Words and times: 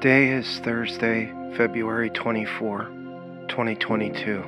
Today 0.00 0.30
is 0.30 0.60
Thursday, 0.60 1.30
February 1.58 2.08
24, 2.08 2.84
2022. 3.48 4.42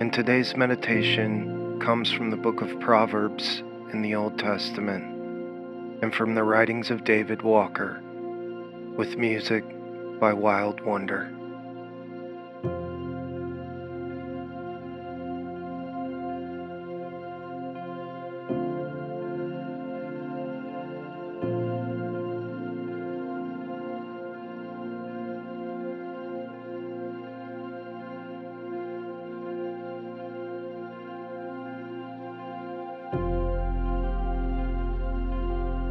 And 0.00 0.12
today's 0.12 0.54
meditation 0.54 1.80
comes 1.80 2.12
from 2.12 2.28
the 2.28 2.36
book 2.36 2.60
of 2.60 2.78
Proverbs 2.78 3.62
in 3.90 4.02
the 4.02 4.14
Old 4.14 4.38
Testament 4.38 6.02
and 6.02 6.14
from 6.14 6.34
the 6.34 6.44
writings 6.44 6.90
of 6.90 7.04
David 7.04 7.40
Walker 7.40 8.02
with 8.98 9.16
music 9.16 9.64
by 10.20 10.34
Wild 10.34 10.82
Wonder. 10.82 11.32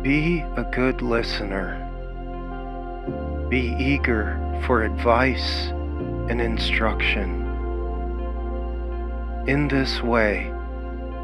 Be 0.01 0.39
a 0.57 0.63
good 0.63 1.03
listener. 1.03 1.77
Be 3.49 3.75
eager 3.77 4.35
for 4.65 4.81
advice 4.83 5.67
and 6.27 6.41
instruction. 6.41 7.45
In 9.47 9.67
this 9.67 10.01
way, 10.01 10.51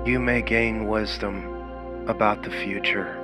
you 0.05 0.19
may 0.19 0.43
gain 0.43 0.87
wisdom 0.87 2.05
about 2.07 2.43
the 2.43 2.51
future. 2.51 3.15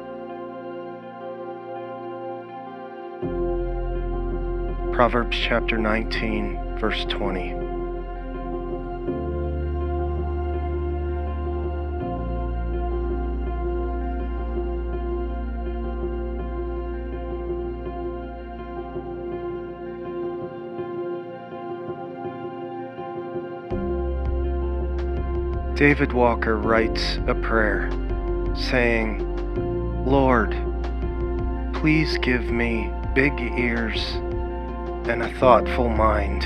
Proverbs 4.92 5.38
chapter 5.38 5.78
19, 5.78 6.80
verse 6.80 7.06
20. 7.06 7.63
David 25.76 26.14
Walker 26.14 26.58
writes 26.58 27.18
a 27.26 27.34
prayer 27.34 27.90
saying, 28.56 30.06
Lord, 30.06 30.52
please 31.74 32.20
give 32.20 32.44
me 32.52 32.92
big 33.16 33.34
ears 33.58 34.00
and 35.10 35.24
a 35.24 35.34
thoughtful 35.40 35.90
mind. 35.90 36.44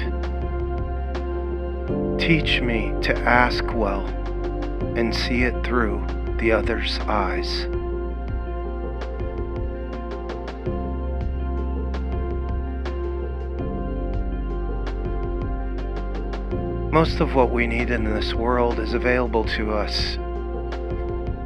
Teach 2.17 2.61
me 2.61 2.93
to 3.01 3.13
ask 3.19 3.65
well 3.73 4.05
and 4.95 5.13
see 5.13 5.43
it 5.43 5.61
through 5.65 6.05
the 6.39 6.53
other's 6.53 6.97
eyes. 6.99 7.67
Most 16.97 17.19
of 17.19 17.35
what 17.35 17.51
we 17.51 17.67
need 17.67 17.91
in 17.91 18.03
this 18.05 18.33
world 18.33 18.79
is 18.79 18.95
available 18.95 19.43
to 19.43 19.71
us. 19.71 20.17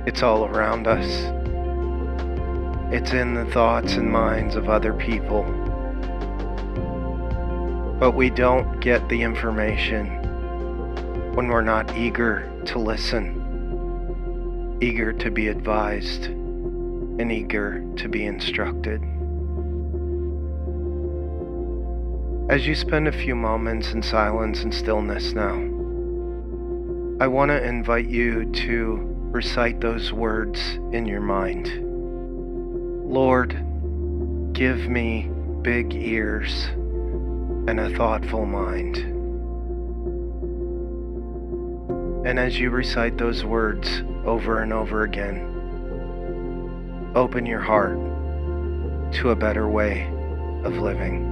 It's 0.06 0.24
all 0.24 0.46
around 0.46 0.88
us. 0.88 1.06
It's 2.94 3.12
in 3.12 3.34
the 3.34 3.44
thoughts 3.52 3.96
and 3.96 4.10
minds 4.10 4.56
of 4.56 4.70
other 4.70 4.94
people. 4.94 5.44
But 8.00 8.12
we 8.12 8.30
don't 8.30 8.80
get 8.80 9.10
the 9.10 9.22
information 9.24 10.06
when 11.36 11.50
we're 11.50 11.60
not 11.60 11.98
eager 11.98 12.50
to 12.68 12.80
listen, 12.80 14.78
eager 14.82 15.12
to 15.12 15.30
be 15.30 15.50
advised, 15.50 16.28
and 16.28 17.30
eager 17.30 17.84
to 17.98 18.08
be 18.08 18.26
instructed. 18.26 19.04
As 22.52 22.68
you 22.68 22.76
spend 22.76 23.08
a 23.08 23.14
few 23.14 23.34
moments 23.34 23.94
in 23.94 24.04
silence 24.04 24.62
and 24.64 24.74
stillness 24.74 25.32
now, 25.32 25.56
I 27.24 27.28
want 27.28 27.48
to 27.48 27.64
invite 27.64 28.08
you 28.08 28.44
to 28.44 29.00
recite 29.32 29.80
those 29.80 30.12
words 30.12 30.60
in 30.92 31.06
your 31.06 31.22
mind. 31.22 31.72
Lord, 33.10 33.52
give 34.52 34.90
me 34.90 35.30
big 35.62 35.94
ears 35.96 36.66
and 37.70 37.80
a 37.80 37.96
thoughtful 37.96 38.46
mind. 38.46 38.98
And 42.28 42.38
as 42.38 42.60
you 42.60 42.70
recite 42.70 43.18
those 43.18 43.46
words 43.46 44.04
over 44.26 44.60
and 44.60 44.74
over 44.74 45.04
again, 45.04 45.40
open 47.16 47.46
your 47.46 47.62
heart 47.62 47.98
to 49.14 49.30
a 49.30 49.38
better 49.38 49.70
way 49.70 50.06
of 50.66 50.74
living. 50.80 51.31